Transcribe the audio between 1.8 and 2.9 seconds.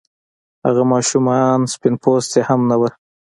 پوستې هم نه وه.